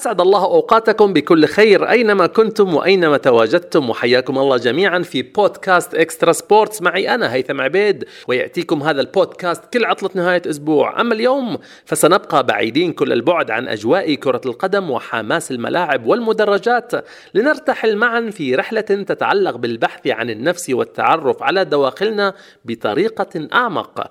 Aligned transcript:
أسعد 0.00 0.20
الله 0.20 0.44
أوقاتكم 0.44 1.12
بكل 1.12 1.46
خير 1.46 1.90
أينما 1.90 2.26
كنتم 2.26 2.74
وأينما 2.74 3.16
تواجدتم 3.16 3.90
وحياكم 3.90 4.38
الله 4.38 4.56
جميعا 4.56 4.98
في 4.98 5.22
بودكاست 5.22 5.94
Extra 5.94 6.32
Sports. 6.32 6.82
معي 6.82 7.14
أنا 7.14 7.32
هيثم 7.34 7.60
عبيد 7.60 8.04
ويأتيكم 8.28 8.82
هذا 8.82 9.00
البودكاست 9.00 9.64
كل 9.72 9.84
عطلة 9.84 10.10
نهاية 10.14 10.42
أسبوع. 10.46 11.00
أما 11.00 11.14
اليوم 11.14 11.58
فسنبقى 11.84 12.46
بعيدين 12.46 12.92
كل 12.92 13.12
البعد 13.12 13.50
عن 13.50 13.68
أجواء 13.68 14.14
كرة 14.14 14.40
القدم 14.46 14.90
وحماس 14.90 15.50
الملاعب 15.50 16.06
والمدرجات. 16.06 16.92
لنرتحل 17.34 17.96
معا 17.96 18.30
في 18.30 18.54
رحلة 18.54 18.80
تتعلق 18.80 19.56
بالبحث 19.56 20.06
عن 20.06 20.30
النفس 20.30 20.70
والتعرف 20.70 21.42
على 21.42 21.64
دواخلنا 21.64 22.34
بطريقة 22.64 23.48
أعمق. 23.52 24.10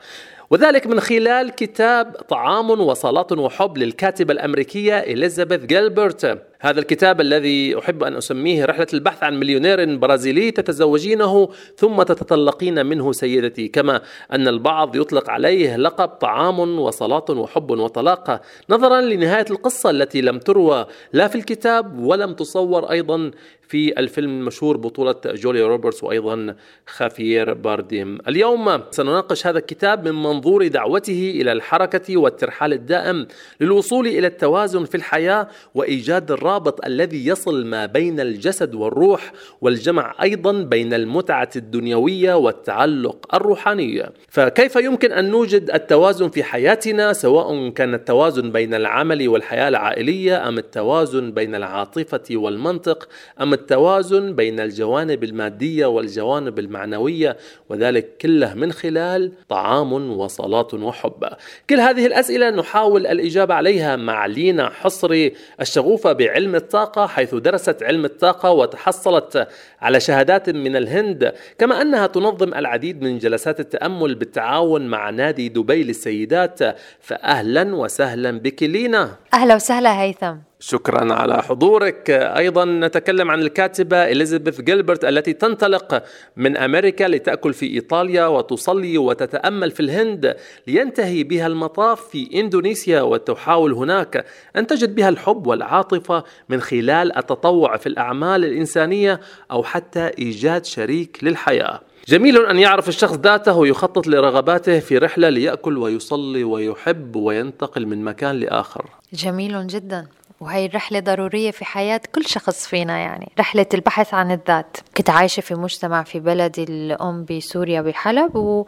وذلك 0.52 0.88
من 0.88 0.99
خلال 0.99 1.49
كتاب 1.49 2.12
طعام 2.12 2.70
وصلاة 2.70 3.27
وحب 3.31 3.77
للكاتبة 3.77 4.34
الأمريكية 4.34 4.99
إليزابيث 4.99 5.66
جيلبرت. 5.66 6.48
هذا 6.61 6.79
الكتاب 6.79 7.21
الذي 7.21 7.79
أحب 7.79 8.03
أن 8.03 8.15
أسميه 8.15 8.65
رحلة 8.65 8.88
البحث 8.93 9.23
عن 9.23 9.39
مليونير 9.39 9.95
برازيلي 9.95 10.52
تتزوجينه 10.52 11.49
ثم 11.75 12.03
تتطلقين 12.03 12.85
منه 12.85 13.11
سيدتي 13.11 13.67
كما 13.67 14.01
أن 14.31 14.47
البعض 14.47 14.95
يطلق 14.95 15.29
عليه 15.29 15.75
لقب 15.75 16.07
طعام 16.07 16.79
وصلاة 16.79 17.25
وحب 17.29 17.71
وطلاق 17.71 18.41
نظرا 18.69 19.01
لنهاية 19.01 19.45
القصة 19.49 19.89
التي 19.89 20.21
لم 20.21 20.39
تروى 20.39 20.85
لا 21.13 21.27
في 21.27 21.35
الكتاب 21.35 21.99
ولم 21.99 22.33
تصور 22.33 22.91
أيضا 22.91 23.31
في 23.69 23.99
الفيلم 23.99 24.39
المشهور 24.39 24.77
بطولة 24.77 25.16
جوليا 25.25 25.67
روبرتس 25.67 26.03
وأيضا 26.03 26.55
خافير 26.88 27.53
بارديم. 27.53 28.17
اليوم 28.27 28.83
سنناقش 28.91 29.47
هذا 29.47 29.57
الكتاب 29.57 30.07
من 30.07 30.23
منظور 30.23 30.67
دعوته 30.67 31.33
إلى 31.35 31.51
الحركة 31.51 32.17
والترحال 32.17 32.73
الدائم 32.73 33.27
للوصول 33.61 34.07
إلى 34.07 34.27
التوازن 34.27 34.85
في 34.85 34.95
الحياة 34.95 35.47
وإيجاد 35.75 36.31
الرابط 36.50 36.86
الذي 36.86 37.28
يصل 37.28 37.66
ما 37.66 37.86
بين 37.86 38.19
الجسد 38.19 38.75
والروح 38.75 39.31
والجمع 39.61 40.16
أيضا 40.22 40.52
بين 40.52 40.94
المتعة 40.94 41.50
الدنيوية 41.56 42.33
والتعلق 42.33 43.36
الروحاني. 43.36 44.03
فكيف 44.30 44.75
يمكن 44.75 45.11
أن 45.11 45.30
نوجد 45.30 45.72
التوازن 45.72 46.30
في 46.30 46.44
حياتنا 46.44 47.14
سواء 47.14 47.69
كان 47.69 47.94
التوازن 47.94 48.52
بين 48.52 48.73
العمل 48.73 49.28
والحياة 49.28 49.67
العائلية 49.67 50.47
أم 50.47 50.58
التوازن 50.58 51.31
بين 51.31 51.56
العاطفة 51.56 52.23
والمنطق 52.31 53.09
أم 53.41 53.53
التوازن 53.53 54.36
بين 54.36 54.59
الجوانب 54.59 55.23
المادية 55.23 55.86
والجوانب 55.86 56.59
المعنوية 56.59 57.38
وذلك 57.69 58.17
كله 58.22 58.53
من 58.53 58.72
خلال 58.72 59.31
طعام 59.50 59.94
وصلاة 59.94 60.67
وحب. 60.73 61.30
كل 61.69 61.80
هذه 61.80 62.06
الأسئلة 62.06 62.50
نحاول 62.50 63.08
الإجابة 63.08 63.53
عليها 63.53 63.95
مع 63.95 64.25
لينا 64.25 64.69
حصري 64.69 65.34
الشغوفة 65.61 66.13
بعلم 66.13 66.38
الطاقة 66.55 67.07
حيث 67.07 67.35
درست 67.35 67.83
علم 67.83 68.05
الطاقة 68.05 68.51
وتحصلت 68.51 69.47
على 69.81 69.99
شهادات 69.99 70.49
من 70.49 70.75
الهند 70.75 71.33
كما 71.57 71.81
أنها 71.81 72.07
تنظم 72.07 72.53
العديد 72.53 73.01
من 73.01 73.17
جلسات 73.17 73.59
التأمل 73.59 74.16
بالتعاون 74.16 74.88
مع 74.88 75.09
نادي 75.09 75.49
دبي 75.49 75.83
للسيدات 75.83 76.59
فأهلا 76.99 77.75
وسهلا 77.75 78.31
بك 78.31 78.63
لينا 78.63 79.16
أهلا 79.33 79.55
وسهلا 79.55 80.01
هيثم. 80.01 80.48
شكرا 80.62 81.14
على 81.14 81.44
حضورك. 81.44 82.09
أيضا 82.09 82.66
نتكلم 82.66 83.31
عن 83.31 83.42
الكاتبة 83.42 83.97
إليزابيث 84.12 84.62
جيلبرت 84.62 85.06
التي 85.06 85.34
تنطلق 85.34 86.03
من 86.38 86.58
أمريكا 86.58 87.03
لتأكل 87.03 87.53
في 87.53 87.74
إيطاليا 87.74 88.28
وتصلي 88.28 88.97
وتتأمل 88.97 89.72
في 89.72 89.80
الهند 89.80 90.36
لينتهي 90.68 91.24
بها 91.24 91.47
المطاف 91.47 92.02
في 92.02 92.40
إندونيسيا 92.40 93.02
وتحاول 93.02 93.74
هناك 93.74 94.25
أن 94.56 94.68
تجد 94.68 94.96
بها 94.96 95.09
الحب 95.09 95.47
والعاطفة 95.47 96.24
من 96.50 96.62
خلال 96.62 97.18
التطوع 97.18 97.78
في 97.78 97.88
الأعمال 97.88 98.46
الإنسانية 98.46 99.20
أو 99.52 99.64
حتى 99.64 100.12
إيجاد 100.20 100.66
شريك 100.66 101.20
للحياة. 101.24 101.81
جميل 102.08 102.46
أن 102.46 102.59
يعرف 102.59 102.90
الشخص 102.90 103.18
ذاته 103.18 103.58
ويخطط 103.58 104.08
لرغباته 104.08 104.80
في 104.80 104.97
رحلة 104.97 105.30
ليأكل 105.30 105.78
ويصلي 105.78 106.44
ويحب 106.44 107.16
وينتقل 107.16 107.86
من 107.86 108.03
مكان 108.03 108.36
لآخر. 108.36 108.86
جميل 109.14 109.68
جدا. 109.68 110.08
وهي 110.39 110.66
الرحلة 110.66 111.00
ضرورية 111.00 111.51
في 111.51 111.66
حياة 111.66 112.01
كل 112.16 112.25
شخص 112.25 112.67
فينا 112.67 112.97
يعني. 112.97 113.31
رحلة 113.39 113.66
البحث 113.73 114.13
عن 114.13 114.31
الذات. 114.31 114.77
كنت 114.97 115.09
عايشة 115.09 115.41
في 115.41 115.55
مجتمع 115.55 116.03
في 116.03 116.19
بلدي 116.19 116.63
الأم 116.63 117.25
بسوريا 117.25 117.81
بحلب 117.81 118.35
و... 118.35 118.66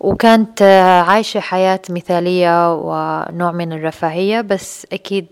وكانت 0.00 0.62
عايشة 1.08 1.40
حياة 1.40 1.80
مثالية 1.90 2.74
ونوع 2.74 3.52
من 3.52 3.72
الرفاهية 3.72 4.40
بس 4.40 4.86
أكيد 4.92 5.26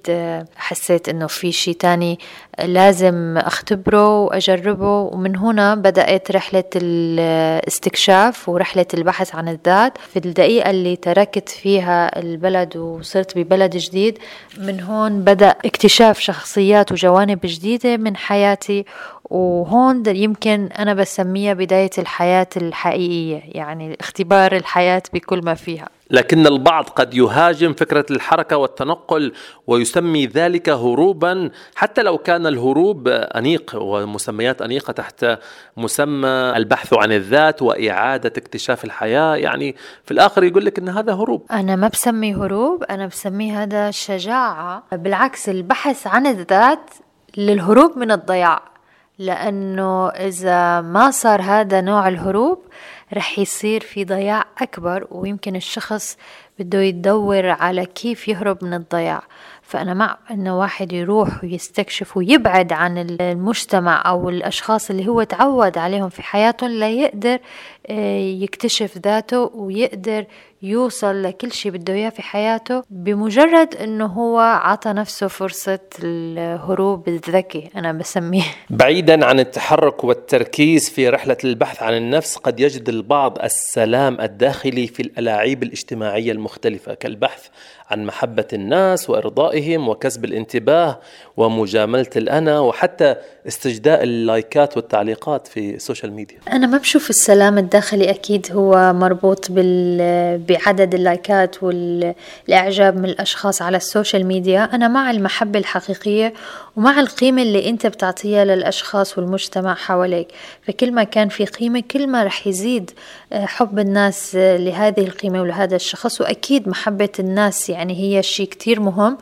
حسيت 0.56 1.08
إنه 1.08 1.26
في 1.26 1.52
شيء 1.52 1.74
تاني 1.74 2.18
لازم 2.64 3.38
أختبره 3.38 4.20
وأجربه. 4.20 5.00
ومن 5.00 5.36
هنا 5.36 5.74
بدأت 5.74 6.30
رحلة 6.30 6.64
الاستكشاف 6.76 8.48
ورحلة 8.48 8.86
البحث 8.94 9.34
عن 9.34 9.48
الذات. 9.48 9.98
في 9.98 10.16
الدقيقة 10.18 10.70
اللي 10.70 10.96
تركت 10.96 11.48
فيها 11.48 12.18
البلد 12.18 12.76
وصرت 12.76 13.38
ببلد 13.38 13.76
جديد 13.76 14.18
من 14.58 14.80
هون 14.80 15.20
بدأ 15.20 15.54
اكتشاف 15.64 16.18
شخصيات 16.18 16.92
وجوانب 16.92 17.38
جديدة 17.44 17.96
من 17.96 18.16
حياتي. 18.16 18.84
وهون 19.30 20.02
يمكن 20.06 20.68
أنا 20.78 20.94
بسميها 20.94 21.54
بداية 21.54 21.90
الحياة 21.98 22.46
الحقيقية 22.56 23.42
يعني 23.44 23.96
اختبار 24.00 24.56
الحياة 24.58 25.02
بكل 25.12 25.40
ما 25.44 25.54
فيها. 25.54 25.88
لكن 26.10 26.46
البعض 26.46 26.84
قد 26.84 27.14
يهاجم 27.14 27.72
فكرة 27.72 28.06
الحركة 28.10 28.56
والتنقل 28.56 29.32
ويسمي 29.66 30.26
ذلك 30.26 30.68
هروبا 30.68 31.50
حتى 31.74 32.02
لو 32.02 32.18
كان 32.18 32.46
الهروب 32.46 33.08
أنيق 33.08 33.72
ومسميات 33.74 34.62
أنيقة 34.62 34.92
تحت 34.92 35.26
مسمى 35.76 36.28
البحث 36.28 36.94
عن 36.94 37.12
الذات 37.12 37.62
وإعادة 37.62 38.32
اكتشاف 38.36 38.84
الحياة. 38.84 39.36
يعني 39.36 39.76
في 40.04 40.10
الآخر 40.10 40.44
يقول 40.44 40.64
لك 40.64 40.78
أن 40.78 40.88
هذا 40.88 41.14
هروب. 41.14 41.46
أنا 41.50 41.76
ما 41.76 41.88
بسمي 41.88 42.34
هروب 42.34 42.82
أنا 42.82 43.06
بسمي 43.06 43.52
هذا 43.52 43.90
شجاعة. 43.90 44.82
بالعكس 44.92 45.48
البحث 45.48 46.06
عن 46.06 46.26
الذات 46.26 46.90
للهروب 47.36 47.98
من 47.98 48.10
الضياع. 48.10 48.62
لأنه 49.18 50.08
إذا 50.08 50.80
ما 50.80 51.10
صار 51.10 51.42
هذا 51.42 51.80
نوع 51.80 52.08
الهروب 52.08 52.62
رح 53.14 53.38
يصير 53.38 53.80
في 53.80 54.04
ضياع 54.04 54.44
أكبر 54.58 55.06
ويمكن 55.10 55.56
الشخص 55.56 56.16
بده 56.58 56.78
يدور 56.78 57.48
على 57.48 57.86
كيف 57.86 58.28
يهرب 58.28 58.64
من 58.64 58.74
الضياع. 58.74 59.22
فأنا 59.62 59.94
مع 59.94 60.18
أنه 60.30 60.58
واحد 60.58 60.92
يروح 60.92 61.44
ويستكشف 61.44 62.16
ويبعد 62.16 62.72
عن 62.72 62.98
المجتمع 62.98 64.02
أو 64.06 64.28
الأشخاص 64.28 64.90
اللي 64.90 65.08
هو 65.08 65.22
تعود 65.22 65.78
عليهم 65.78 66.08
في 66.08 66.22
حياته 66.22 66.66
ليقدر 66.66 67.38
آه، 67.86 68.18
يكتشف 68.20 68.98
ذاته 68.98 69.50
ويقدر 69.54 70.24
يوصل 70.62 71.22
لكل 71.22 71.52
شيء 71.52 71.72
بده 71.72 71.94
إياه 71.94 72.10
في 72.10 72.22
حياته 72.22 72.82
بمجرد 72.90 73.74
إنه 73.74 74.06
هو 74.06 74.38
عطى 74.38 74.92
نفسه 74.92 75.28
فرصة 75.28 75.78
الهروب 76.02 77.08
الذكي 77.08 77.70
أنا 77.76 77.92
بسميه. 77.92 78.42
بعيدا 78.70 79.24
عن 79.24 79.40
التحرك 79.40 80.04
والتركيز 80.04 80.90
في 80.90 81.08
رحلة 81.08 81.36
البحث 81.44 81.82
عن 81.82 81.96
النفس 81.96 82.36
قد 82.36 82.60
يجد 82.60 82.88
البعض 82.88 83.38
السلام 83.38 84.20
الداخلي 84.20 84.86
في 84.86 85.02
الألاعيب 85.02 85.62
الاجتماعية 85.62 86.32
المختلفة 86.32 86.94
كالبحث 86.94 87.48
عن 87.90 88.06
محبة 88.06 88.46
الناس 88.52 89.10
وإرضائهم 89.10 89.88
وكسب 89.88 90.24
الانتباه 90.24 91.00
ومجاملة 91.36 92.10
الأنا 92.16 92.60
وحتى 92.60 93.14
استجداء 93.48 94.02
اللايكات 94.02 94.76
والتعليقات 94.76 95.46
في 95.46 95.74
السوشيال 95.74 96.12
ميديا. 96.12 96.38
أنا 96.52 96.66
ما 96.66 96.78
بشوف 96.78 97.10
السلام 97.10 97.58
الداخلي 97.58 98.10
أكيد 98.10 98.46
هو 98.52 98.92
مربوط 98.92 99.50
بال... 99.50 100.38
بعدد 100.48 100.94
اللايكات 100.94 101.62
والإعجاب 101.62 102.96
من 102.96 103.04
الأشخاص 103.04 103.62
على 103.62 103.76
السوشيال 103.76 104.26
ميديا 104.26 104.64
أنا 104.64 104.88
مع 104.88 105.10
المحبة 105.10 105.58
الحقيقية 105.58 106.34
ومع 106.76 107.00
القيمة 107.00 107.42
اللي 107.42 107.68
أنت 107.68 107.86
بتعطيها 107.86 108.44
للأشخاص 108.44 109.18
والمجتمع 109.18 109.74
حواليك. 109.74 110.28
فكل 110.62 110.92
ما 110.92 111.04
كان 111.04 111.28
في 111.28 111.44
قيمة 111.44 111.82
كل 111.90 112.06
ما 112.06 112.24
رح 112.24 112.46
يزيد 112.46 112.90
آه، 113.32 113.46
حب 113.46 113.78
الناس 113.78 114.34
لهذه 114.36 115.00
القيمة 115.00 115.42
ولهذا 115.42 115.76
الشخص. 115.76 116.20
وأكيد 116.20 116.68
محبة 116.68 117.12
الناس 117.18 117.70
يعني 117.70 117.94
هي 118.00 118.22
شيء 118.22 118.48
كتير 118.48 118.80
مهم 118.80 119.18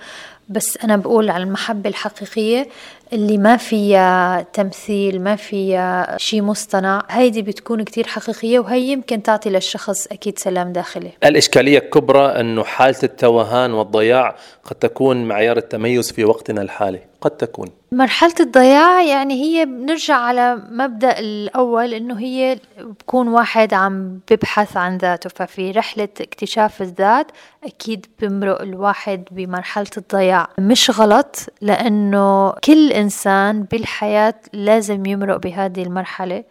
بس 0.49 0.79
أنا 0.85 0.97
بقول 0.97 1.31
على 1.31 1.45
المحبة 1.45 1.91
الحقيقية 1.91 2.69
اللي 3.13 3.39
ما 3.39 3.57
فيها 3.57 4.43
تمثيل 4.43 5.21
ما 5.21 5.37
فيها 5.37 6.19
شيء 6.19 6.43
مصطنع. 6.43 7.03
هيدي 7.11 7.43
بتكون 7.43 7.83
كتير 7.83 8.07
حقيقية 8.07 8.59
وهي 8.59 8.83
يمكن 8.83 9.23
تعطي 9.23 9.51
للشخص 9.51 10.07
أكيد 10.07 10.39
سلام 10.39 10.73
داخلي. 10.73 11.13
الإشكالية 11.25 11.79
الكبرى 11.79 12.27
أنه 12.27 12.65
حالة 12.65 12.99
التوهان 13.03 13.73
والضياع 13.73 14.37
قد 14.65 14.77
تكون 14.77 15.29
معيار 15.29 15.57
التميز 15.57 16.13
في 16.13 16.25
وقتنا 16.25 16.63
الحالي. 16.63 17.01
قد 17.21 17.31
تكون. 17.31 17.69
مرحلة 17.93 18.35
الضياع 18.41 19.03
يعني 19.03 19.35
هي 19.35 19.65
بنرجع 19.65 20.15
على 20.15 20.63
مبدأ 20.71 21.19
الأول 21.19 21.95
إنه 21.95 22.19
هي 22.19 22.59
بكون 22.79 23.29
واحد 23.29 23.75
عم 23.75 24.21
ببحث 24.31 24.77
عن 24.77 24.99
ذاته. 24.99 25.31
ففي 25.31 25.71
رحلة 25.71 26.09
اكتشاف 26.21 26.83
الذات 26.83 27.27
أكيد 27.65 28.07
بمرق 28.21 28.63
الواحد 28.63 29.25
بمرحلة 29.31 29.87
الضياع 29.97 30.17
الضياع. 30.17 30.49
مش 30.59 31.01
غلط 31.01 31.37
لأنه 31.61 32.51
كل 32.51 32.93
إنسان 32.97 33.63
بالحياة 33.63 34.35
لازم 34.53 35.07
يمرق 35.07 35.37
بهذه 35.37 35.83
المرحلة 35.83 36.45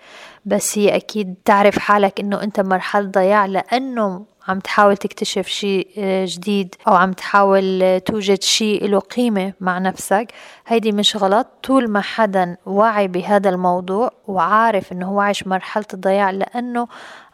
بس 0.45 0.77
هي 0.77 0.95
أكيد 0.95 1.35
تعرف 1.45 1.79
حالك 1.79 2.19
إنه 2.19 2.43
أنت 2.43 2.59
مرحلة 2.59 3.07
ضياع 3.07 3.45
لأنه 3.45 4.25
عم 4.47 4.59
تحاول 4.59 4.97
تكتشف 4.97 5.47
شيء 5.47 5.87
آه، 5.97 6.25
جديد 6.29 6.75
أو 6.87 6.95
عم 6.95 7.13
تحاول 7.13 7.83
آه، 7.83 7.97
توجد 7.97 8.41
شيء 8.41 8.87
له 8.87 8.99
قيمة 8.99 9.53
مع 9.59 9.79
نفسك. 9.79 10.27
هيدي 10.67 10.91
مش 10.91 11.15
غلط. 11.15 11.47
طول 11.63 11.87
ما 11.87 12.01
حدا 12.01 12.57
واعي 12.65 13.07
بهذا 13.07 13.49
الموضوع 13.49 14.11
وعارف 14.27 14.91
إنه 14.91 15.05
هو 15.07 15.19
عايش 15.19 15.47
مرحلة 15.47 15.85
الضياع 15.93 16.31
لأنه 16.31 16.87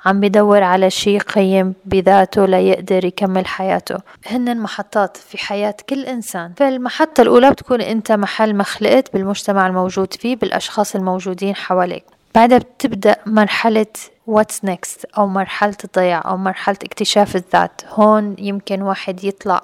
عم 0.06 0.20
بدور 0.20 0.64
على 0.64 0.90
شيء 0.90 1.20
قيم 1.20 1.74
بذاته 1.86 2.46
ليقدر 2.46 3.06
يكمل 3.06 3.46
حياته. 3.46 3.98
هن 4.28 4.58
محطات 4.58 5.18
في 5.18 5.38
حياة 5.38 5.76
كل 5.90 6.06
إنسان. 6.06 6.54
فالمحطة 6.58 7.22
الأولى 7.22 7.52
بتكون 7.52 7.82
أنت 7.82 8.12
محل 8.12 8.54
ما 8.54 8.64
خلقت 8.64 9.14
بالمجتمع 9.14 9.68
الموجود 9.68 10.14
فيه 10.14 10.36
بالأشخاص 10.36 10.96
الموجودين 10.96 11.56
حواليك. 11.56 12.04
بعدها 12.36 12.58
بتبدأ 12.58 13.16
مرحلة 13.26 13.86
what's 14.30 14.68
next 14.68 15.06
أو 15.18 15.28
مرحلة 15.28 15.78
الضياع 15.84 16.24
أو 16.26 16.38
مرحلة 16.38 16.78
اكتشاف 16.84 17.36
الذات. 17.36 17.82
هون 17.88 18.36
يمكن 18.40 18.82
واحد 18.82 19.24
يطلع 19.24 19.62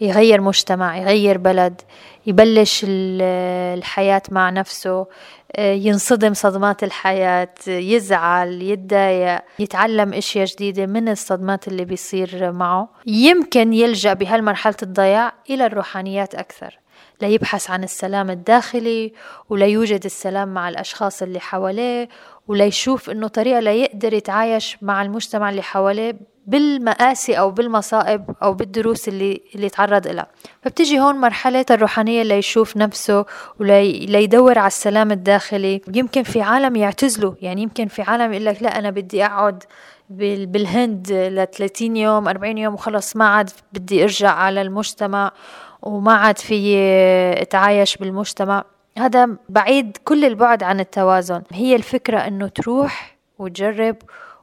يغير 0.00 0.40
مجتمع 0.40 0.96
يغير 0.96 1.38
بلد 1.38 1.82
يبلش 2.26 2.84
الحياة 2.88 4.22
مع 4.30 4.50
نفسه 4.50 5.06
ينصدم 5.58 6.34
صدمات 6.34 6.84
الحياة 6.84 7.54
يزعل 7.66 8.62
يتضايق 8.62 9.40
يتعلم 9.58 10.14
أشياء 10.14 10.44
جديدة 10.46 10.86
من 10.86 11.08
الصدمات 11.08 11.68
اللي 11.68 11.84
بيصير 11.84 12.52
معه. 12.52 12.88
يمكن 13.06 13.72
يلجأ 13.72 14.12
بهالمرحلة 14.12 14.76
الضياع 14.82 15.32
إلى 15.50 15.66
الروحانيات 15.66 16.34
أكثر. 16.34 16.78
ليبحث 17.22 17.70
عن 17.70 17.84
السلام 17.84 18.30
الداخلي 18.30 19.12
وليوجد 19.50 20.04
السلام 20.04 20.48
مع 20.54 20.68
الأشخاص 20.68 21.22
اللي 21.22 21.40
حواليه 21.40 22.08
وليشوف 22.48 23.10
إنه 23.10 23.28
طريقة 23.28 23.60
ليقدر 23.60 24.12
يتعايش 24.14 24.76
مع 24.82 25.02
المجتمع 25.02 25.50
اللي 25.50 25.62
حواليه 25.62 26.16
بالمآسي 26.46 27.38
أو 27.38 27.50
بالمصائب 27.50 28.24
أو 28.42 28.54
بالدروس 28.54 29.08
اللي 29.08 29.40
اللي 29.54 29.68
تعرض 29.68 30.06
لها 30.08 30.26
فبتجي 30.62 31.00
هون 31.00 31.14
مرحلة 31.14 31.66
الروحانية 31.70 32.22
اللي 32.22 32.34
يشوف 32.34 32.76
نفسه 32.76 33.24
وليدور 33.60 34.58
على 34.58 34.66
السلام 34.66 35.12
الداخلي. 35.12 35.80
يمكن 35.94 36.22
في 36.22 36.42
عالم 36.42 36.76
يعتزلوا 36.76 37.34
يعني 37.42 37.62
يمكن 37.62 37.86
في 37.88 38.02
عالم 38.02 38.32
يقول 38.32 38.44
لك 38.44 38.62
لا 38.62 38.78
أنا 38.78 38.90
بدي 38.90 39.24
أقعد 39.24 39.62
بالهند 40.10 41.12
ل 41.12 41.46
30 41.46 41.96
يوم 41.96 42.28
40 42.28 42.58
يوم 42.58 42.74
وخلص 42.74 43.16
ما 43.16 43.28
عاد 43.28 43.50
بدي 43.72 44.02
أرجع 44.04 44.30
على 44.30 44.62
المجتمع. 44.62 45.32
وما 45.86 46.12
عاد 46.12 46.38
في 46.38 46.78
اتعايش 47.42 47.96
بالمجتمع. 47.96 48.64
هذا 48.98 49.28
بعيد 49.48 49.96
كل 50.04 50.24
البعد 50.24 50.62
عن 50.62 50.80
التوازن. 50.80 51.42
هي 51.52 51.76
الفكرة 51.76 52.18
إنه 52.18 52.48
تروح 52.48 53.16
وتجرب 53.38 53.96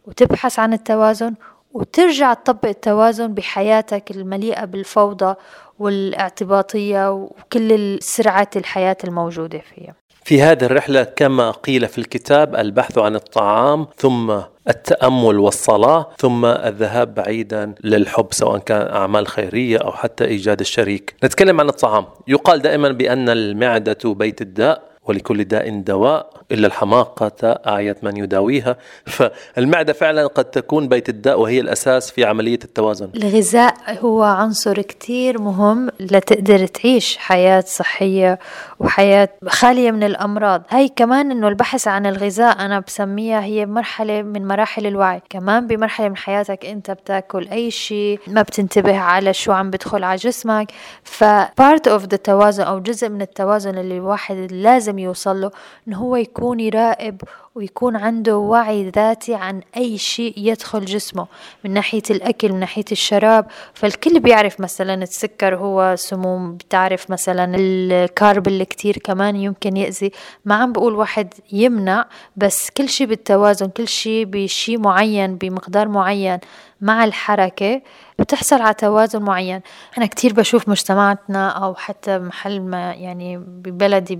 وتبحث 0.06 0.60
عن 0.60 0.74
التوازن 0.74 1.34
وترجع 1.74 2.34
تطبق 2.34 2.66
التوازن 2.66 3.34
بحياتك 3.34 4.12
المليئة 4.12 4.66
بالفوضى 4.66 5.36
والاعتباطية 5.80 7.12
وكل 7.12 7.72
السرعة 7.72 8.50
الحياة 8.56 8.98
الموجودة 9.04 9.60
فيها. 9.60 9.96
في 10.26 10.42
هذه 10.42 10.66
الرحلة 10.66 11.04
كما 11.04 11.52
قيل 11.52 11.88
في 11.88 11.98
الكتاب 11.98 12.56
البحث 12.56 12.98
عن 12.98 13.16
الطعام 13.16 13.88
ثم 13.98 14.34
التأمل 14.70 15.40
والصلاة 15.40 16.10
ثم 16.18 16.46
الذهاب 16.46 17.16
بعيدا 17.16 17.76
للحب 17.84 18.28
سواء 18.32 18.58
كان 18.58 18.96
أعمال 18.96 19.28
خيرية 19.28 19.78
أو 19.78 19.92
حتى 19.92 20.26
إيجاد 20.26 20.60
الشريك. 20.60 21.16
نتكلم 21.24 21.60
عن 21.60 21.70
الطعام. 21.70 22.06
يقال 22.28 22.62
دائما 22.62 22.92
بأن 22.92 23.30
المعدة 23.30 23.98
بيت 24.06 24.42
الداء. 24.42 24.93
ولكل 25.06 25.44
داء 25.44 25.80
دواء 25.80 26.30
إلا 26.52 26.68
الحماقة 26.68 27.60
أعيت 27.68 28.04
من 28.04 28.18
يداويها. 28.18 28.78
فالمعدة 29.06 29.94
فعلا 29.94 30.28
قد 30.28 30.46
تكون 30.46 30.88
بيت 30.88 31.10
الداء 31.10 31.40
وهي 31.40 31.60
الأساس 31.60 32.12
في 32.12 32.26
عملية 32.26 32.60
التوازن. 32.64 33.10
الغذاء 33.16 33.74
هو 34.00 34.24
عنصر 34.24 34.82
كتير 34.82 35.42
مهم 35.42 35.90
لتقدر 36.00 36.66
تعيش 36.68 37.18
حياة 37.18 37.64
صحية 37.68 38.40
وحياة 38.80 39.30
خالية 39.48 39.92
من 39.92 40.04
الأمراض. 40.04 40.64
هاي 40.70 40.90
كمان 40.96 41.32
أنه 41.32 41.48
البحث 41.48 41.88
عن 41.88 42.06
الغذاء 42.06 42.66
أنا 42.66 42.80
بسميها 42.80 43.44
هي 43.44 43.66
مرحلة 43.66 44.22
من 44.22 44.48
مراحل 44.48 44.88
الوعي. 44.88 45.22
كمان 45.30 45.68
بمرحلة 45.68 46.10
من 46.10 46.18
حياتك 46.18 46.66
أنت 46.66 46.92
بتاكل 46.92 47.48
أي 47.48 47.72
شيء 47.72 48.20
ما 48.28 48.42
بتنتبه 48.42 48.98
على 48.98 49.34
شو 49.34 49.52
عم 49.52 49.70
بدخل 49.70 50.04
على 50.04 50.16
جسمك. 50.16 50.72
ف 51.04 51.24
part 51.44 51.90
of 51.90 52.02
the 52.02 52.18
توازن 52.24 52.64
أو 52.64 52.80
جزء 52.80 53.10
من 53.10 53.22
التوازن 53.22 53.78
اللي 53.78 53.98
الواحد 53.98 54.48
لازم 54.52 54.93
يوصل 55.00 55.42
له 55.42 55.52
أنه 55.88 55.98
هو 55.98 56.16
يكون 56.16 56.60
يراقب 56.60 57.22
ويكون 57.56 57.96
عنده 57.96 58.38
وعي 58.38 58.90
ذاتي 58.90 59.36
عن 59.36 59.62
أي 59.78 59.98
شيء 59.98 60.34
يدخل 60.38 60.86
جسمه 60.86 61.28
من 61.64 61.72
ناحية 61.72 62.02
الأكل 62.10 62.52
من 62.52 62.60
ناحية 62.60 62.86
الشراب. 62.92 63.46
فالكل 63.74 64.20
بيعرف 64.20 64.60
مثلا 64.60 64.94
السكر 64.94 65.56
هو 65.56 65.96
سموم 65.98 66.56
بتعرف 66.58 67.10
مثلا 67.10 67.56
الكارب 67.58 68.48
اللي 68.48 68.66
كتير 68.66 68.98
كمان 68.98 69.36
يمكن 69.36 69.78
يأذي. 69.78 70.12
ما 70.46 70.56
عم 70.56 70.72
بقول 70.72 70.96
واحد 70.96 71.34
يمنع 71.52 72.06
بس 72.36 72.70
كل 72.70 72.90
شيء 72.90 73.08
بالتوازن 73.08 73.68
كل 73.68 73.88
شيء 73.88 74.26
بشيء 74.26 74.80
معين 74.80 75.36
بمقدار 75.36 75.88
معين 75.88 76.40
مع 76.82 77.04
الحركة 77.04 77.82
بتحصل 78.20 78.62
على 78.62 78.74
توازن 78.74 79.22
معين. 79.22 79.62
أنا 79.98 80.06
كتير 80.06 80.34
بشوف 80.34 80.70
مجتمعاتنا 80.70 81.50
أو 81.50 81.76
حتى 81.76 82.20
محل 82.20 82.62
ما 82.62 82.94
يعني 82.94 83.38
ببلدي 83.38 84.16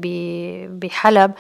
بحلب 0.68 1.32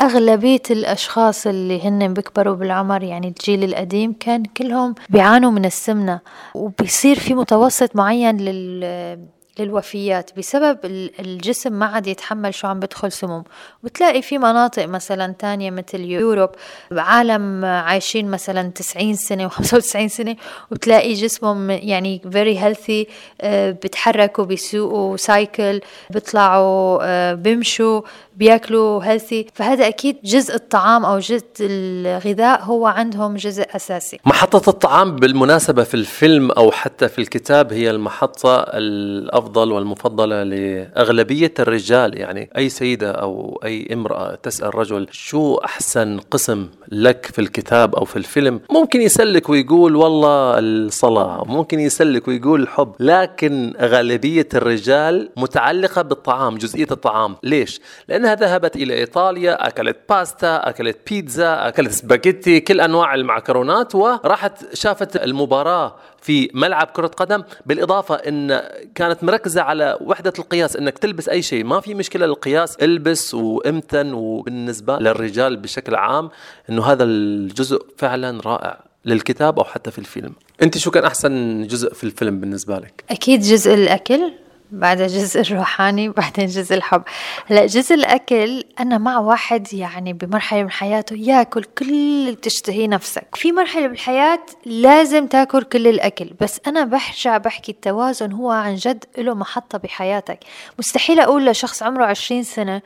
أغلبية 0.00 0.62
الأشخاص 0.70 1.46
اللي 1.46 1.88
هن 1.88 2.14
بيكبروا 2.14 2.54
بالعمر 2.54 3.02
يعني 3.02 3.28
الجيل 3.28 3.64
القديم 3.64 4.12
كان 4.20 4.44
كلهم 4.44 4.94
بيعانوا 5.08 5.50
من 5.50 5.64
السمنة 5.64 6.20
وبيصير 6.54 7.18
في 7.18 7.34
متوسط 7.34 7.96
معين 7.96 8.36
لل 8.36 9.30
للوفيات 9.58 10.30
بسبب 10.38 10.78
الجسم 11.20 11.72
ما 11.72 11.86
عاد 11.86 12.06
يتحمل 12.06 12.54
شو 12.54 12.66
عم 12.66 12.80
بدخل 12.80 13.12
سموم. 13.12 13.44
وتلاقي 13.84 14.22
في 14.22 14.38
مناطق 14.38 14.86
مثلا 14.86 15.34
تانية 15.38 15.70
مثل 15.70 16.00
يوروب 16.00 16.50
عالم 16.92 17.64
عايشين 17.64 18.30
مثلا 18.30 18.70
90 18.70 19.14
سنة 19.14 19.48
و95 19.48 20.06
سنة 20.06 20.36
وتلاقي 20.70 21.12
جسمهم 21.12 21.70
يعني 21.70 22.20
very 22.26 22.60
healthy 22.62 23.10
آه، 23.40 23.70
بتحركوا 23.70 24.44
بيسوقوا 24.44 25.16
سايكل 25.16 25.80
بيطلعوا 26.10 26.98
آه، 27.02 27.34
بيمشوا. 27.34 28.00
بياكلوا 28.40 29.04
هيلثي 29.04 29.46
فهذا 29.54 29.88
أكيد 29.88 30.16
جزء 30.24 30.54
الطعام 30.54 31.04
أو 31.04 31.18
جزء 31.18 31.44
الغذاء 31.60 32.62
هو 32.62 32.86
عندهم 32.86 33.36
جزء 33.36 33.64
أساسي. 33.76 34.18
محطة 34.26 34.70
الطعام 34.70 35.16
بالمناسبة 35.16 35.82
في 35.82 35.94
الفيلم 35.94 36.50
أو 36.50 36.70
حتى 36.70 37.08
في 37.08 37.18
الكتاب 37.18 37.72
هي 37.72 37.90
المحطة 37.90 38.56
الأفضل 38.60 39.72
والمفضلة 39.72 40.42
لأغلبية 40.42 41.54
الرجال. 41.58 42.18
يعني 42.18 42.50
أي 42.56 42.68
سيدة 42.68 43.10
أو 43.10 43.60
أي 43.64 43.88
امرأة 43.92 44.34
تسأل 44.34 44.74
رجل 44.74 45.06
شو 45.10 45.54
أحسن 45.54 46.18
قسم 46.30 46.68
لك 46.88 47.26
في 47.32 47.40
الكتاب 47.40 47.94
أو 47.94 48.04
في 48.04 48.16
الفيلم 48.16 48.60
ممكن 48.70 49.02
يسلك 49.02 49.48
ويقول 49.48 49.96
والله 49.96 50.58
الصلاة 50.58 51.44
ممكن 51.44 51.80
يسلك 51.80 52.28
ويقول 52.28 52.62
الحب 52.62 52.92
لكن 53.00 53.74
غالبية 53.80 54.48
الرجال 54.54 55.30
متعلقة 55.36 56.02
بالطعام 56.02 56.58
جزئية 56.58 56.86
الطعام. 56.90 57.36
ليش؟ 57.42 57.80
لأنها 58.08 58.29
انها 58.32 58.48
ذهبت 58.48 58.76
إلى 58.76 58.94
إيطاليا 58.94 59.66
أكلت 59.66 59.96
باستا 60.08 60.68
أكلت 60.68 60.98
بيتزا 61.10 61.68
أكلت 61.68 61.90
سباجيتي 61.90 62.60
كل 62.60 62.80
أنواع 62.80 63.14
المعكرونات 63.14 63.94
وراحت 63.94 64.74
شافت 64.74 65.16
المباراة 65.16 65.96
في 66.20 66.50
ملعب 66.54 66.86
كرة 66.86 67.06
قدم. 67.06 67.42
بالإضافة 67.66 68.14
أن 68.14 68.62
كانت 68.94 69.24
مركزة 69.24 69.62
على 69.62 69.98
وحدة 70.00 70.32
القياس 70.38 70.76
أنك 70.76 70.98
تلبس 70.98 71.28
أي 71.28 71.42
شيء. 71.42 71.64
ما 71.64 71.80
في 71.80 71.94
مشكلة 71.94 72.26
القياس 72.26 72.76
البس 72.76 73.34
وامتن. 73.34 74.12
وبالنسبة 74.12 74.98
للرجال 74.98 75.56
بشكل 75.56 75.94
عام 75.94 76.30
أنه 76.70 76.84
هذا 76.84 77.04
الجزء 77.04 77.82
فعلا 77.98 78.40
رائع 78.46 78.80
للكتاب 79.04 79.58
أو 79.58 79.64
حتى 79.64 79.90
في 79.90 79.98
الفيلم. 79.98 80.32
أنت 80.62 80.78
شو 80.78 80.90
كان 80.90 81.04
أحسن 81.04 81.66
جزء 81.66 81.94
في 81.94 82.04
الفيلم 82.04 82.40
بالنسبة 82.40 82.78
لك؟ 82.78 83.04
أكيد 83.10 83.40
جزء 83.40 83.74
الأكل. 83.74 84.32
بعد 84.72 85.00
الجزء 85.00 85.40
الروحاني 85.40 86.08
بعدين 86.08 86.46
جزء 86.46 86.74
الحب. 86.76 87.02
هلا 87.46 87.66
جزء 87.66 87.94
الأكل 87.94 88.64
أنا 88.80 88.98
مع 88.98 89.18
واحد 89.18 89.74
يعني 89.74 90.12
بمرحلة 90.12 90.62
من 90.62 90.70
حياته 90.70 91.16
ياكل 91.16 91.64
كل 91.64 91.88
اللي 91.88 92.32
بتشتهيه 92.32 92.88
نفسك. 92.88 93.26
في 93.34 93.52
مرحلة 93.52 93.86
بالحياة 93.86 94.40
لازم 94.66 95.26
تاكل 95.26 95.62
كل 95.62 95.86
الأكل 95.86 96.30
بس 96.40 96.60
أنا 96.66 96.84
برجع 96.84 97.36
بحكي 97.38 97.72
التوازن 97.72 98.32
هو 98.32 98.50
عن 98.50 98.74
جد 98.74 99.04
له 99.18 99.34
محطة 99.34 99.78
بحياتك. 99.78 100.38
مستحيل 100.78 101.20
أقول 101.20 101.46
لشخص 101.46 101.82
عمره 101.82 102.04
عشرين 102.04 102.42
سنة 102.42 102.82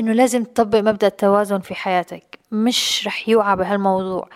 إنه 0.00 0.12
لازم 0.12 0.44
تطبق 0.44 0.78
مبدأ 0.78 1.06
التوازن 1.06 1.60
في 1.60 1.74
حياتك. 1.74 2.38
مش 2.52 3.06
رح 3.06 3.28
يوعى 3.28 3.56
بهالموضوع. 3.56 4.28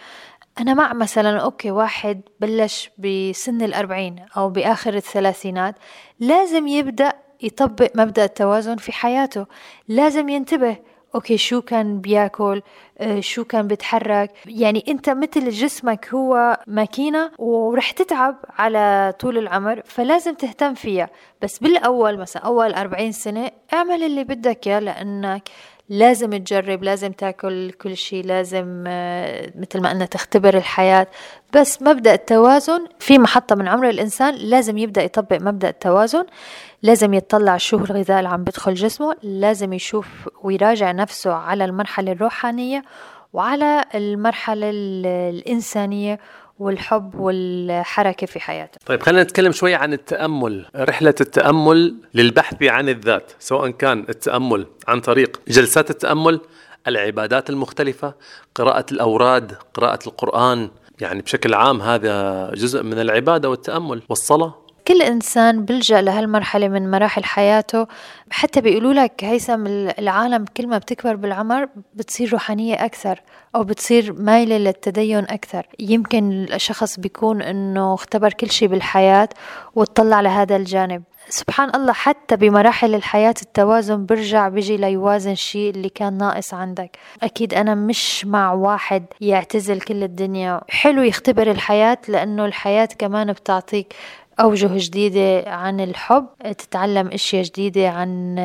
أنا 0.61 0.75
مع 0.75 0.93
مثلا 0.93 1.38
okay 1.39 1.71
واحد 1.71 2.21
بلش 2.40 2.90
بسن 2.99 3.62
الأربعين 3.62 4.26
أو 4.37 4.50
بآخر 4.50 4.95
الثلاثينات 4.95 5.75
لازم 6.21 6.69
يبدأ 6.69 7.12
يطبق 7.43 7.90
مبدأ 7.95 8.25
التوازن 8.25 8.76
في 8.76 8.93
حياته. 8.93 9.47
لازم 9.88 10.29
ينتبه 10.29 10.76
okay 11.15 11.37
شو 11.37 11.61
كان 11.62 12.00
بياكل 12.00 12.62
آه، 12.99 13.21
شو 13.21 13.45
كان 13.45 13.67
بيتحرك. 13.67 14.31
يعني 14.47 14.85
أنت 14.88 15.11
مثل 15.11 15.50
جسمك 15.50 16.09
هو 16.14 16.59
ماكينة 16.67 17.31
ورح 17.38 17.90
تتعب 17.90 18.37
على 18.59 19.14
طول 19.19 19.38
العمر 19.38 19.83
فلازم 19.85 20.35
تهتم 20.35 20.75
فيها. 20.75 21.09
بس 21.43 21.59
بالأول 21.59 22.19
مثلا 22.19 22.43
أول 22.43 22.75
40 22.75 23.12
سنة 23.12 23.50
اعمل 23.73 24.02
اللي 24.02 24.25
بدك 24.25 24.67
إياه 24.67 24.79
لأنك 24.81 25.49
لازم 25.91 26.31
تجرب 26.31 26.83
لازم 26.83 27.13
تاكل 27.13 27.71
كل 27.71 27.97
شيء 27.97 28.25
لازم 28.25 28.85
آه، 28.87 29.53
مثل 29.57 29.81
ما 29.81 29.91
قلنا 29.91 30.07
تختبر 30.07 30.57
الحياة. 30.57 31.07
بس 31.55 31.83
مبدأ 31.83 32.15
التوازن 32.15 32.87
في 32.99 33.19
محطة 33.19 33.55
من 33.55 33.69
عمر 33.69 33.89
الإنسان 33.89 34.35
لازم 34.35 34.79
يبدأ 34.79 35.03
يطبق 35.03 35.39
مبدأ 35.41 35.69
التوازن. 35.69 36.25
لازم 36.83 37.15
يطلع 37.15 37.57
شو 37.57 37.77
الغذاء 37.77 38.19
اللي 38.19 38.29
عم 38.29 38.45
بدخل 38.45 38.75
جسمه. 38.75 39.17
لازم 39.23 39.73
يشوف 39.73 40.07
ويراجع 40.43 40.93
نفسه 40.93 41.33
على 41.33 41.65
المرحلة 41.65 42.13
الروحانية 42.13 42.85
وعلى 43.33 43.85
المرحلة 43.95 44.71
الإنسانية 44.71 46.19
والحب 46.61 47.14
والحركة 47.14 48.26
في 48.26 48.40
حياته 48.40 48.79
طيب 48.87 49.02
خلينا 49.02 49.23
نتكلم 49.23 49.52
شوي 49.52 49.75
عن 49.75 49.93
التأمل. 49.93 50.67
رحلة 50.76 51.14
التأمل 51.21 51.95
للبحث 52.14 52.62
عن 52.62 52.88
الذات 52.88 53.33
سواء 53.38 53.71
كان 53.71 54.07
التأمل 54.09 54.67
عن 54.88 55.00
طريق 55.00 55.40
جلسات 55.49 55.90
التأمل 55.90 56.40
العبادات 56.88 57.50
المختلفة 57.50 58.14
قراءة 58.55 58.87
الأوراد 58.93 59.52
قراءة 59.75 59.99
القرآن. 60.07 60.71
يعني 61.00 61.23
بشكل 61.23 61.55
عام 61.55 61.83
هذا 61.83 62.50
جزء 62.55 62.83
من 62.83 63.00
العبادة 63.00 63.50
والتأمل 63.50 64.02
والصلاة. 64.09 64.55
كل 64.89 65.03
إنسان 65.03 65.65
بلجأ 65.65 66.01
لهالمرحلة 66.01 66.69
من 66.69 66.91
مراحل 66.91 67.25
حياته 67.25 67.87
حتى 68.31 68.61
بيقولوا 68.61 68.93
لك 68.93 69.25
هيثم 69.25 69.67
العالم 69.99 70.45
كل 70.57 70.67
ما 70.67 70.79
بتكبر 70.79 71.17
بالعمر 71.17 71.69
بتصير 71.95 72.33
روحانية 72.33 72.85
أكثر 72.85 73.23
أو 73.55 73.65
بتصير 73.65 74.13
مايلة 74.13 74.59
للتدين 74.59 75.25
أكثر. 75.25 75.67
يمكن 75.79 76.47
الشخص 76.53 77.01
بيكون 77.01 77.43
أنه 77.43 77.95
اختبر 77.95 78.33
كل 78.33 78.51
شيء 78.51 78.69
بالحياة 78.69 79.29
وتطلع 79.75 80.21
لهذا 80.21 80.57
الجانب. 80.57 81.03
سبحان 81.29 81.75
الله 81.75 81.93
حتى 81.93 82.37
بمراحل 82.37 82.95
الحياة 82.95 83.35
التوازن 83.43 84.07
برجع 84.07 84.49
بيجي 84.49 84.77
ليوازن 84.77 85.35
شيء 85.35 85.71
اللي 85.71 85.89
كان 85.89 86.19
ناقص 86.19 86.55
عندك. 86.55 86.99
أكيد 87.23 87.55
أنا 87.55 87.75
مش 87.75 88.27
مع 88.27 88.53
واحد 88.53 89.05
يعتزل 89.21 89.81
كل 89.81 90.03
الدنيا. 90.03 90.61
حلو 90.69 91.03
يختبر 91.03 91.51
الحياة 91.51 91.99
لأنه 92.09 92.45
الحياة 92.45 92.89
كمان 92.99 93.33
بتعطيك 93.33 93.95
أوجه 94.41 94.71
جديدة 94.75 95.51
عن 95.51 95.81
الحب 95.81 96.27
تتعلم 96.59 97.09
أشياء 97.09 97.43
جديدة 97.43 97.89
عن 97.89 98.37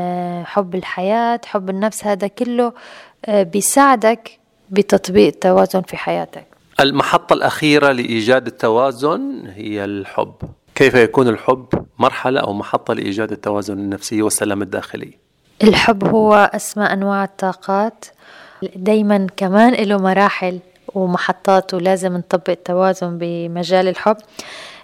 حب 0.45 0.75
الحياة 0.75 1.41
حب 1.45 1.69
النفس 1.69 2.05
هذا 2.05 2.27
كله 2.27 2.73
آه، 3.25 3.43
بيساعدك 3.43 4.39
بتطبيق 4.69 5.27
التوازن 5.27 5.81
في 5.81 5.97
حياتك. 5.97 6.45
المحطة 6.79 7.33
الأخيرة 7.33 7.91
لإيجاد 7.91 8.47
التوازن 8.47 9.47
هي 9.55 9.85
الحب. 9.85 10.33
كيف 10.75 10.93
يكون 10.95 11.27
الحب 11.27 11.65
مرحلة 11.99 12.39
أو 12.39 12.53
محطة 12.53 12.93
لإيجاد 12.93 13.31
التوازن 13.31 13.73
النفسي 13.73 14.21
والسلام 14.21 14.61
الداخلي؟ 14.61 15.13
الحب 15.63 16.07
هو 16.07 16.51
أسمى 16.55 16.85
أنواع 16.85 17.23
الطاقات 17.23 18.05
دايما 18.75 19.27
كمان 19.37 19.73
له 19.73 19.97
مراحل 19.97 20.59
ومحطات 20.95 21.73
ولازم 21.73 22.17
نطبق 22.17 22.49
التوازن 22.49 23.17
بمجال 23.17 23.87
الحب. 23.87 24.17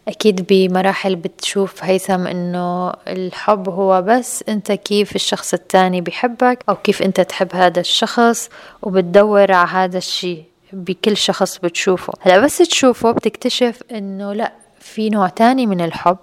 أكيد 0.08 0.46
بمراحل 0.50 1.16
بتشوف 1.16 1.84
هيثم 1.84 2.28
إنه 2.28 2.94
الحب 3.08 3.70
هو 3.70 4.02
بس 4.02 4.44
أنت 4.50 4.72
كيف 4.72 5.16
الشخص 5.16 5.54
التاني 5.54 6.02
بحبك 6.02 6.60
أو 6.70 6.76
كيف 6.76 7.02
أنت 7.02 7.22
تحب 7.22 7.56
هذا 7.56 7.80
الشخص 7.80 8.50
وبتدور 8.82 9.52
على 9.52 9.70
هذا 9.70 9.98
الشيء 9.98 10.44
بكل 10.74 11.18
شخص 11.18 11.58
بتشوفه. 11.58 12.14
هلا 12.22 12.40
بس 12.40 12.58
تشوفه 12.58 13.12
بتكتشف 13.12 13.84
إنه 13.92 14.34
لا 14.34 14.52
في 14.80 15.10
نوع 15.10 15.28
تاني 15.28 15.66
من 15.66 15.82
الحب 15.82 16.18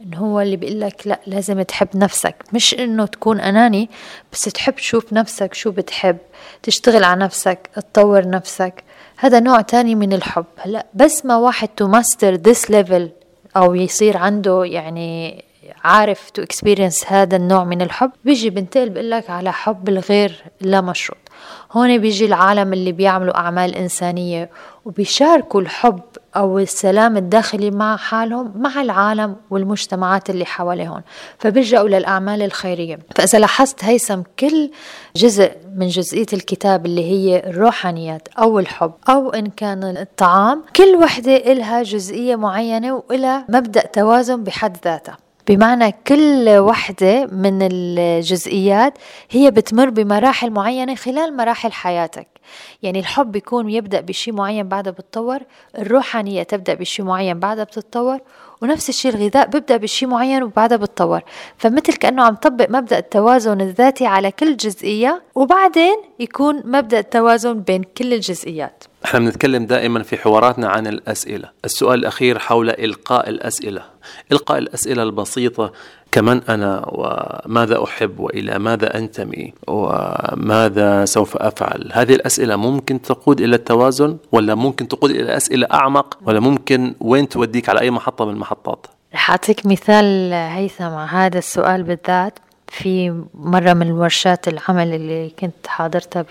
إنه 0.00 0.18
هو 0.18 0.40
اللي 0.40 0.56
بيقول 0.56 0.80
لك 0.80 1.06
لا 1.06 1.20
لازم 1.26 1.62
تحب 1.62 1.88
نفسك. 1.94 2.34
مش 2.52 2.74
إنه 2.74 3.06
تكون 3.06 3.40
أناني 3.40 3.90
بس 4.32 4.42
تحب 4.42 4.74
تشوف 4.74 5.12
نفسك 5.12 5.54
شو 5.54 5.70
بتحب 5.70 6.18
تشتغل 6.62 7.04
على 7.04 7.20
نفسك 7.20 7.70
تطور 7.74 8.28
نفسك. 8.28 8.84
هذا 9.16 9.40
نوع 9.40 9.60
تاني 9.60 9.94
من 9.94 10.12
الحب. 10.12 10.44
هلا 10.58 10.86
بس 10.94 11.26
ما 11.26 11.36
واحد 11.36 11.68
to 11.68 11.88
master 11.88 12.34
this 12.34 12.70
level 12.70 13.10
أو 13.56 13.74
يصير 13.74 14.16
عنده 14.16 14.64
يعني 14.64 15.44
عارف 15.84 16.30
to 16.30 16.42
experience 16.42 17.04
هذا 17.06 17.36
النوع 17.36 17.64
من 17.64 17.82
الحب 17.82 18.10
بيجي 18.24 18.50
بنتقل 18.50 18.88
بقول 18.90 19.10
لك 19.10 19.30
على 19.30 19.52
حب 19.52 19.88
الغير 19.88 20.44
لا 20.60 20.80
مشروط 20.80 21.18
هون 21.74 21.98
بيجي 21.98 22.26
العالم 22.26 22.72
اللي 22.72 22.92
بيعملوا 22.92 23.36
أعمال 23.36 23.74
إنسانية 23.74 24.50
وبيشاركوا 24.84 25.60
الحب 25.60 26.00
أو 26.36 26.58
السلام 26.58 27.16
الداخلي 27.16 27.70
مع 27.70 27.96
حالهم 27.96 28.52
مع 28.56 28.82
العالم 28.82 29.36
والمجتمعات 29.50 30.30
اللي 30.30 30.44
حواليهم 30.44 31.02
فبيلجأوا 31.38 31.88
للأعمال 31.88 32.42
الخيرية. 32.42 32.98
فإذا 33.16 33.38
لاحظت 33.38 33.84
هيثم 33.84 34.20
كل 34.38 34.70
جزء 35.16 35.52
من 35.76 35.88
جزئية 35.88 36.26
الكتاب 36.32 36.86
اللي 36.86 37.04
هي 37.10 37.50
الروحانيات 37.50 38.28
أو 38.38 38.58
الحب 38.58 38.92
أو 39.08 39.30
إن 39.30 39.46
كان 39.46 39.84
الطعام 39.84 40.62
كل 40.76 40.96
وحدة 40.96 41.36
إلها 41.36 41.82
جزئية 41.82 42.36
معينة 42.36 42.94
وإلها 42.94 43.44
مبدأ 43.48 43.86
توازن 43.86 44.44
بحد 44.44 44.76
ذاتها. 44.84 45.23
بمعنى 45.48 45.94
كل 46.06 46.48
وحدة 46.48 47.26
من 47.26 47.68
الجزئيات 47.72 48.98
هي 49.30 49.50
بتمر 49.50 49.90
بمراحل 49.90 50.50
معينة 50.50 50.94
خلال 50.94 51.36
مراحل 51.36 51.72
حياتك. 51.72 52.26
يعني 52.82 52.98
الحب 52.98 53.32
بيكون 53.32 53.70
يبدأ 53.70 54.00
بشيء 54.00 54.34
معين 54.34 54.68
بعدها 54.68 54.92
بتطور 54.92 55.38
الروحانية 55.78 56.42
تبدأ 56.42 56.74
بشيء 56.74 57.04
معين 57.04 57.38
بعدها 57.38 57.64
بتتطور 57.64 58.18
ونفس 58.62 58.88
الشيء 58.88 59.14
الغذاء 59.14 59.46
بيبدأ 59.46 59.76
بشيء 59.76 60.08
معين 60.08 60.42
وبعدها 60.42 60.76
بتطور 60.78 61.20
فمثل 61.58 61.92
كأنه 61.92 62.22
عم 62.22 62.34
طبق 62.34 62.70
مبدأ 62.70 62.98
التوازن 62.98 63.60
الذاتي 63.60 64.06
على 64.06 64.30
كل 64.30 64.56
جزئية 64.56 65.22
وبعدين 65.34 65.96
يكون 66.20 66.62
مبدأ 66.64 66.98
التوازن 66.98 67.60
بين 67.60 67.82
كل 67.82 68.12
الجزئيات. 68.12 68.84
إحنا 69.04 69.20
بنتكلم 69.20 69.66
دائما 69.66 70.02
في 70.02 70.16
حواراتنا 70.16 70.68
عن 70.68 70.86
الأسئلة. 70.86 71.50
السؤال 71.64 71.98
الأخير 71.98 72.38
حول 72.38 72.70
إلقاء 72.70 73.28
الأسئلة. 73.28 73.82
إلقاء 74.32 74.58
الأسئلة 74.58 75.02
البسيطة 75.02 75.72
كمن 76.12 76.42
أنا 76.48 76.84
وماذا 76.88 77.84
أحب 77.84 78.20
وإلى 78.20 78.58
ماذا 78.58 78.98
أنتمي 78.98 79.52
وماذا 79.66 81.04
سوف 81.04 81.36
أفعل؟ 81.36 81.90
هذه 81.92 82.14
الأسئلة 82.14 82.56
ممكن 82.56 83.02
تقود 83.02 83.40
إلى 83.40 83.56
التوازن 83.56 84.16
ولا 84.32 84.54
ممكن 84.54 84.88
تقود 84.88 85.10
إلى 85.10 85.36
أسئلة 85.36 85.66
أعمق 85.72 86.18
ولا 86.26 86.40
ممكن 86.40 86.94
وين 87.00 87.28
توديك؟ 87.28 87.68
على 87.68 87.80
أي 87.80 87.90
محطة 87.90 88.24
من 88.24 88.32
المحطات؟ 88.32 88.86
رح 89.14 89.30
أعطيك 89.30 89.66
مثال 89.66 90.32
هيثم 90.32 90.84
هذا 90.84 91.38
السؤال 91.38 91.82
بالذات. 91.82 92.38
في 92.68 93.22
مرة 93.34 93.72
من 93.72 93.90
ورشات 93.92 94.48
العمل 94.48 94.94
اللي 94.94 95.30
كنت 95.38 95.66
حاضرتها 95.66 96.24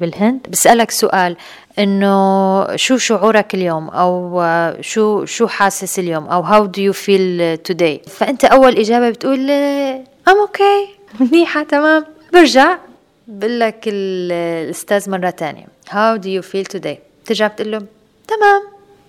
بالهند 0.00 0.46
بسألك 0.50 0.90
سؤال 0.90 1.36
إنه 1.78 2.76
شو 2.76 2.96
شعورك 2.96 3.54
اليوم؟ 3.54 3.88
أو 3.88 4.42
شو 4.80 5.24
شو 5.24 5.46
حاسس 5.46 5.98
اليوم؟ 5.98 6.26
أو 6.26 6.44
how 6.44 6.66
do 6.70 6.80
you 6.80 6.96
feel 6.96 7.58
today 7.72 8.10
فأنت 8.10 8.44
أول 8.44 8.76
إجابة 8.76 9.10
بتقول 9.10 9.50
أم 9.50 10.38
أوكي 10.40 10.88
منيحة 11.20 11.62
تمام. 11.62 12.04
برجع 12.32 12.78
بقول 13.28 13.60
لك 13.60 13.84
الأستاذ 13.86 15.10
مرة 15.10 15.30
تانية 15.30 15.66
how 15.88 16.18
do 16.20 16.26
you 16.26 16.42
feel 16.52 16.76
today? 16.78 16.96
ترجع 17.26 17.46
بتقول 17.46 17.72
له 17.72 17.78
تمام. 18.28 18.62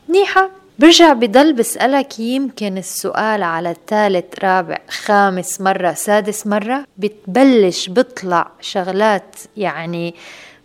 منيحة. 0.10 0.50
برجع 0.80 1.14
بضل 1.14 1.54
بسألك 1.54 2.20
يمكن 2.20 2.78
السؤال 2.78 3.44
على 3.44 3.76
ثالث 3.88 4.26
رابع 4.44 4.78
خامس 4.90 5.62
مرة 5.62 5.94
سادس 5.94 6.48
مرة؟ 6.48 6.86
بتبلش 6.98 7.90
بطلع 7.90 8.52
شغلات 8.62 9.36
يعني 9.58 10.16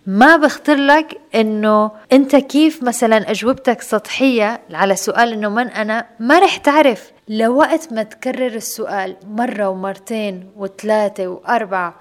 ما 0.06 0.37
بخطر 0.37 0.75
لك 0.75 1.21
إنه 1.35 1.90
أنت 2.12 2.37
كيف 2.37 2.83
مثلا 2.83 3.30
أجوبتك 3.30 3.83
سطحية 3.83 4.61
على 4.73 4.97
سؤال 4.97 5.33
إنه 5.33 5.49
من 5.49 5.68
أنا؟ 5.68 6.06
ما 6.21 6.38
رح 6.38 6.56
تعرف. 6.56 7.12
لوقت 7.28 7.92
ما 7.92 8.02
تكرر 8.02 8.54
السؤال 8.54 9.16
مرة 9.30 9.68
ومرتين 9.68 10.50
وثلاثة 10.56 11.26
وأربعة 11.28 11.94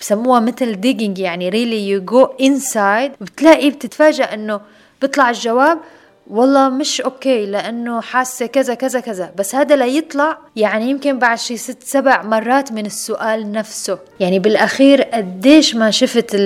بسموها 0.00 0.40
مثل 0.40 0.74
digging 0.74 1.20
يعني 1.20 1.50
really 1.50 2.00
you 2.00 2.12
go 2.14 2.44
inside 2.46 3.10
بتلاقي 3.20 3.70
بتتفاجأ 3.70 4.34
إنه 4.34 4.60
بيطلع 5.00 5.30
الجواب 5.30 5.78
والله 6.32 6.68
مش 6.68 7.00
okay 7.00 7.46
لأنه 7.46 8.00
حاسة 8.00 8.46
كذا 8.46 8.74
كذا 8.74 9.00
كذا. 9.00 9.32
بس 9.38 9.54
هذا 9.54 9.76
ليطلع 9.76 10.38
يعني 10.56 10.90
يمكن 10.90 11.18
بعد 11.18 11.38
شي 11.38 11.56
ست 11.56 11.82
سبع 11.82 12.22
مرات 12.22 12.72
من 12.72 12.86
السؤال 12.86 13.52
نفسه. 13.52 13.98
يعني 14.20 14.38
بالأخير 14.38 15.02
قديش 15.02 15.74
ما 15.74 15.90
شفت 15.90 16.36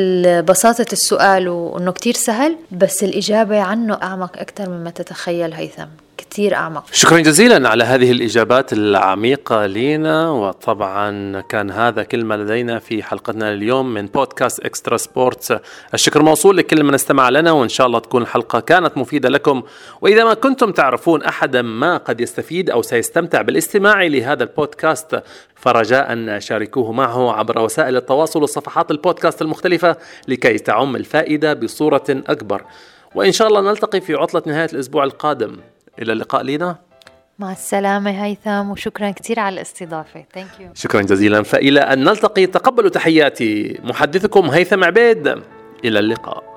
بساطة 0.48 0.86
السؤال 0.92 1.48
وإنه 1.48 1.92
كتير 1.92 2.14
سهل 2.14 2.56
بس 2.72 3.04
الإجابة 3.04 3.60
عنه 3.60 3.98
أعمق 4.02 4.38
أكثر 4.38 4.70
مما 4.70 4.90
تتخيل 4.90 5.52
هيثم. 5.54 6.05
كتير 6.36 6.54
أعمق. 6.54 6.84
شكرا 6.92 7.18
جزيلا 7.18 7.68
على 7.68 7.84
هذه 7.84 8.10
الإجابات 8.12 8.72
العميقة 8.72 9.66
لينا 9.66 10.30
وطبعا 10.30 11.40
كان 11.40 11.70
هذا 11.70 12.02
كل 12.02 12.24
ما 12.24 12.34
لدينا 12.34 12.78
في 12.78 13.02
حلقتنا 13.02 13.52
اليوم 13.52 13.94
من 13.94 14.06
بودكاست 14.06 14.60
Extra 14.60 14.96
Sports. 14.96 15.54
الشكر 15.94 16.22
موصول 16.22 16.56
لكل 16.56 16.84
من 16.84 16.94
استمع 16.94 17.28
لنا 17.28 17.52
وإن 17.52 17.68
شاء 17.68 17.86
الله 17.86 17.98
تكون 17.98 18.22
الحلقة 18.22 18.60
كانت 18.60 18.98
مفيدة 18.98 19.28
لكم. 19.28 19.62
وإذا 20.00 20.24
ما 20.24 20.34
كنتم 20.34 20.72
تعرفون 20.72 21.22
أحدا 21.22 21.62
ما 21.62 21.96
قد 21.96 22.20
يستفيد 22.20 22.70
أو 22.70 22.82
سيستمتع 22.82 23.42
بالاستماع 23.42 24.02
لهذا 24.02 24.42
البودكاست 24.42 25.22
فرجاء 25.54 26.38
شاركوه 26.38 26.92
معه 26.92 27.32
عبر 27.32 27.58
وسائل 27.58 27.96
التواصل 27.96 28.42
وصفحات 28.42 28.90
البودكاست 28.90 29.42
المختلفة 29.42 29.96
لكي 30.28 30.58
تعم 30.58 30.96
الفائدة 30.96 31.54
بصورة 31.54 32.04
أكبر. 32.08 32.62
وإن 33.14 33.32
شاء 33.32 33.48
الله 33.48 33.60
نلتقي 33.60 34.00
في 34.00 34.14
عطلة 34.14 34.42
نهاية 34.46 34.68
الأسبوع 34.72 35.04
القادم. 35.04 35.56
إلى 36.02 36.12
اللقاء 36.12 36.42
لينا. 36.42 36.76
مع 37.38 37.52
السلامة 37.52 38.24
هيثم 38.24 38.70
وشكرا 38.70 39.10
كثير 39.10 39.40
على 39.40 39.54
الاستضافة. 39.54 40.24
Thank 40.36 40.60
you. 40.60 40.64
شكرا 40.74 41.02
جزيلا. 41.02 41.42
فإلى 41.42 41.80
أن 41.80 42.04
نلتقي 42.04 42.46
تقبلوا 42.46 42.90
تحياتي 42.90 43.80
محدثكم 43.84 44.50
هيثم 44.50 44.84
عبيد. 44.84 45.26
إلى 45.84 45.98
اللقاء. 45.98 46.55